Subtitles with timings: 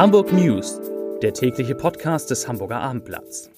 [0.00, 0.80] Hamburg News,
[1.20, 3.50] der tägliche Podcast des Hamburger Abendblatts.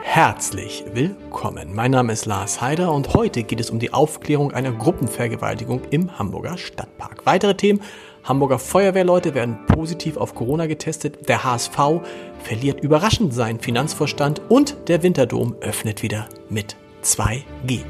[0.00, 1.74] Herzlich willkommen.
[1.74, 6.18] Mein Name ist Lars Heider und heute geht es um die Aufklärung einer Gruppenvergewaltigung im
[6.18, 7.26] Hamburger Stadtpark.
[7.26, 7.82] Weitere Themen
[8.24, 12.00] Hamburger Feuerwehrleute werden positiv auf Corona getestet, der HSV
[12.42, 17.84] verliert überraschend seinen Finanzvorstand und der Winterdom öffnet wieder mit 2G.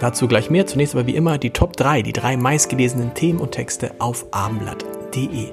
[0.00, 0.66] Dazu gleich mehr.
[0.66, 5.48] Zunächst aber wie immer die Top 3, die drei meistgelesenen Themen und Texte auf abendblatt.de.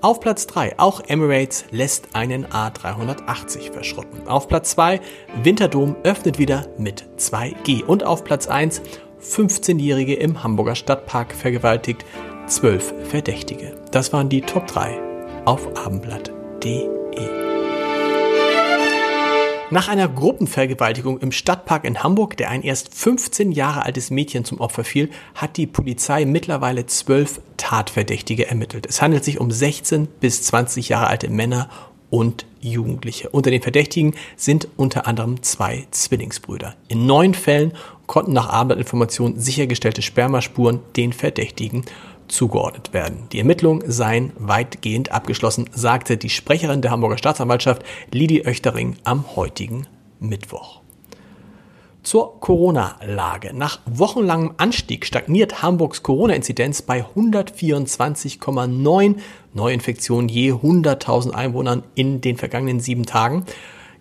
[0.00, 4.26] Auf Platz 3, auch Emirates lässt einen A380 verschrotten.
[4.26, 5.00] Auf Platz 2,
[5.44, 7.84] Winterdom öffnet wieder mit 2G.
[7.84, 8.82] Und auf Platz 1,
[9.22, 12.04] 15-Jährige im Hamburger Stadtpark vergewaltigt,
[12.48, 13.76] 12 Verdächtige.
[13.92, 14.98] Das waren die Top 3
[15.44, 17.01] auf abendblatt.de.
[19.72, 24.60] Nach einer Gruppenvergewaltigung im Stadtpark in Hamburg, der ein erst 15 Jahre altes Mädchen zum
[24.60, 28.84] Opfer fiel, hat die Polizei mittlerweile zwölf Tatverdächtige ermittelt.
[28.86, 31.70] Es handelt sich um 16 bis 20 Jahre alte Männer
[32.10, 33.30] und Jugendliche.
[33.30, 36.76] Unter den Verdächtigen sind unter anderem zwei Zwillingsbrüder.
[36.88, 37.72] In neun Fällen
[38.06, 41.86] konnten nach Abendblattinformationen sichergestellte Spermaspuren den Verdächtigen
[42.32, 43.28] zugeordnet werden.
[43.32, 49.86] Die Ermittlungen seien weitgehend abgeschlossen, sagte die Sprecherin der Hamburger Staatsanwaltschaft Lidi Oechtering am heutigen
[50.18, 50.80] Mittwoch.
[52.02, 53.52] Zur Corona-Lage.
[53.54, 59.14] Nach wochenlangem Anstieg stagniert Hamburgs Corona-Inzidenz bei 124,9
[59.54, 63.44] Neuinfektionen je 100.000 Einwohnern in den vergangenen sieben Tagen.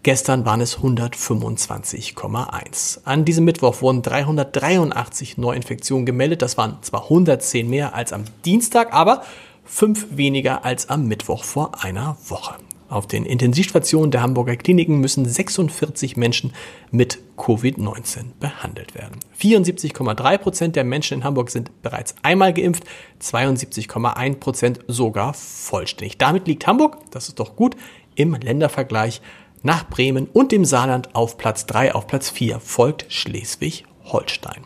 [0.03, 3.01] Gestern waren es 125,1.
[3.03, 6.41] An diesem Mittwoch wurden 383 Neuinfektionen gemeldet.
[6.41, 9.21] Das waren zwar 110 mehr als am Dienstag, aber
[9.63, 12.55] fünf weniger als am Mittwoch vor einer Woche.
[12.89, 16.51] Auf den Intensivstationen der Hamburger Kliniken müssen 46 Menschen
[16.89, 19.19] mit Covid-19 behandelt werden.
[19.39, 22.85] 74,3 Prozent der Menschen in Hamburg sind bereits einmal geimpft,
[23.21, 26.17] 72,1 Prozent sogar vollständig.
[26.17, 27.75] Damit liegt Hamburg, das ist doch gut,
[28.15, 29.21] im Ländervergleich
[29.63, 34.65] nach Bremen und dem Saarland auf Platz 3, auf Platz 4 folgt Schleswig-Holstein.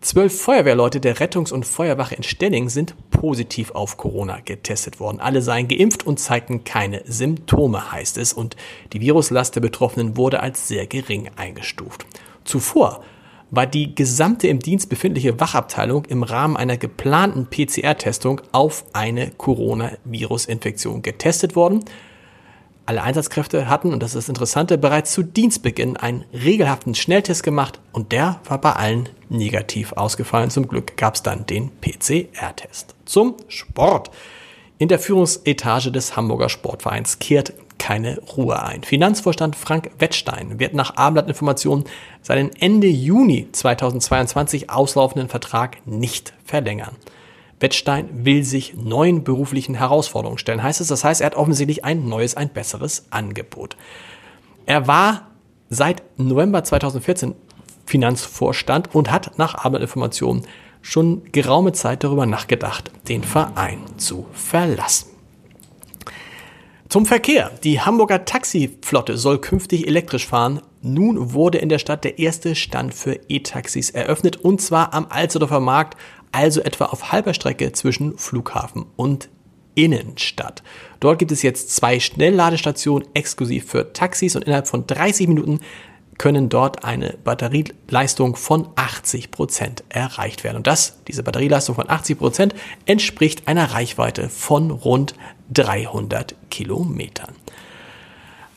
[0.00, 5.18] Zwölf Feuerwehrleute der Rettungs- und Feuerwache in Stelling sind positiv auf Corona getestet worden.
[5.18, 8.54] Alle seien geimpft und zeigten keine Symptome, heißt es, und
[8.92, 12.06] die Viruslast der Betroffenen wurde als sehr gering eingestuft.
[12.44, 13.02] Zuvor
[13.50, 21.02] war die gesamte im Dienst befindliche Wachabteilung im Rahmen einer geplanten PCR-Testung auf eine Coronavirus-Infektion
[21.02, 21.84] getestet worden.
[22.88, 27.80] Alle Einsatzkräfte hatten, und das ist das Interessante, bereits zu Dienstbeginn einen regelhaften Schnelltest gemacht
[27.92, 30.48] und der war bei allen negativ ausgefallen.
[30.48, 32.94] Zum Glück gab es dann den PCR-Test.
[33.04, 34.10] Zum Sport.
[34.78, 38.82] In der Führungsetage des Hamburger Sportvereins kehrt keine Ruhe ein.
[38.84, 41.84] Finanzvorstand Frank Wettstein wird nach Abendblattinformationen
[42.22, 46.96] seinen Ende Juni 2022 auslaufenden Vertrag nicht verlängern.
[47.60, 50.88] Wettstein will sich neuen beruflichen Herausforderungen stellen, heißt es.
[50.88, 53.76] Das heißt, er hat offensichtlich ein neues, ein besseres Angebot.
[54.66, 55.28] Er war
[55.70, 57.34] seit November 2014
[57.86, 60.46] Finanzvorstand und hat nach Abendinformationen
[60.82, 65.08] schon geraume Zeit darüber nachgedacht, den Verein zu verlassen.
[66.88, 67.50] Zum Verkehr.
[67.64, 70.62] Die Hamburger Taxiflotte soll künftig elektrisch fahren.
[70.80, 75.60] Nun wurde in der Stadt der erste Stand für E-Taxis eröffnet und zwar am Alsterdorfer
[75.60, 75.96] Markt
[76.30, 79.28] also etwa auf halber Strecke zwischen Flughafen und
[79.74, 80.62] Innenstadt.
[81.00, 85.60] Dort gibt es jetzt zwei Schnellladestationen exklusiv für Taxis und innerhalb von 30 Minuten
[86.18, 90.56] können dort eine Batterieleistung von 80 Prozent erreicht werden.
[90.56, 92.54] Und das, diese Batterieleistung von 80 Prozent,
[92.86, 95.14] entspricht einer Reichweite von rund
[95.52, 97.34] 300 Kilometern.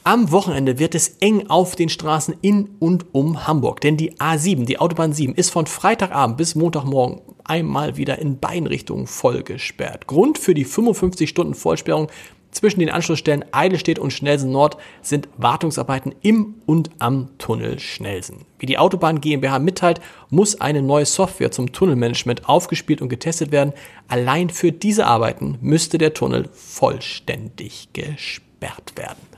[0.03, 4.65] Am Wochenende wird es eng auf den Straßen in und um Hamburg, denn die A7,
[4.65, 10.07] die Autobahn 7, ist von Freitagabend bis Montagmorgen einmal wieder in beiden Richtungen voll gesperrt.
[10.07, 12.07] Grund für die 55 Stunden Vollsperrung
[12.49, 18.37] zwischen den Anschlussstellen Eidelstedt und Schnelsen Nord sind Wartungsarbeiten im und am Tunnel Schnelsen.
[18.57, 20.01] Wie die Autobahn GmbH mitteilt,
[20.31, 23.73] muss eine neue Software zum Tunnelmanagement aufgespielt und getestet werden.
[24.07, 29.31] Allein für diese Arbeiten müsste der Tunnel vollständig gesperrt werden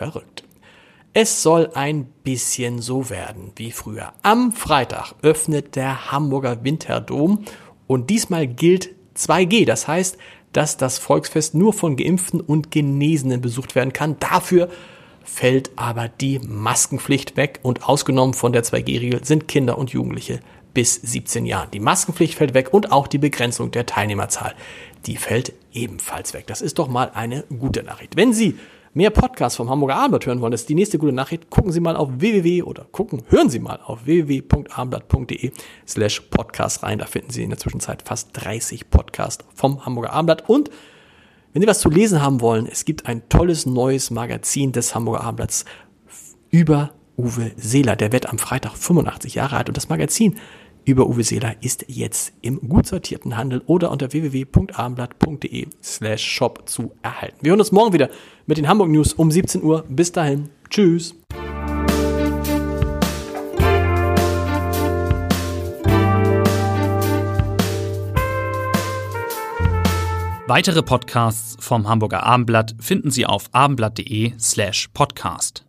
[0.00, 0.44] verrückt.
[1.12, 4.14] Es soll ein bisschen so werden wie früher.
[4.22, 7.44] Am Freitag öffnet der Hamburger Winterdom
[7.86, 9.66] und diesmal gilt 2G.
[9.66, 10.16] Das heißt,
[10.52, 14.16] dass das Volksfest nur von Geimpften und Genesenen besucht werden kann.
[14.20, 14.70] Dafür
[15.22, 20.40] fällt aber die Maskenpflicht weg und ausgenommen von der 2G-Regel sind Kinder und Jugendliche
[20.72, 21.70] bis 17 Jahren.
[21.72, 24.54] Die Maskenpflicht fällt weg und auch die Begrenzung der Teilnehmerzahl.
[25.04, 26.46] Die fällt ebenfalls weg.
[26.46, 28.16] Das ist doch mal eine gute Nachricht.
[28.16, 28.56] Wenn Sie
[28.94, 31.50] mehr Podcasts vom Hamburger Abendblatt hören wollen, das ist die nächste gute Nachricht.
[31.50, 35.52] Gucken Sie mal auf www oder gucken, hören Sie mal auf www.abendblatt.de
[35.86, 36.98] slash podcast rein.
[36.98, 40.48] Da finden Sie in der Zwischenzeit fast 30 Podcasts vom Hamburger Abendblatt.
[40.48, 40.70] Und
[41.52, 45.22] wenn Sie was zu lesen haben wollen, es gibt ein tolles neues Magazin des Hamburger
[45.22, 45.64] Abendblatts
[46.50, 47.96] über Uwe Seeler.
[47.96, 50.36] Der wird am Freitag 85 Jahre alt und das Magazin
[50.84, 56.92] über Uwe Seeler ist jetzt im gut sortierten Handel oder unter www.abendblatt.de slash shop zu
[57.02, 57.38] erhalten.
[57.40, 58.10] Wir hören uns morgen wieder
[58.46, 59.84] mit den Hamburg News um 17 Uhr.
[59.88, 60.50] Bis dahin.
[60.68, 61.14] Tschüss.
[70.50, 75.64] Weitere Podcasts vom Hamburger Abendblatt finden Sie auf abendblatt.de slash podcast.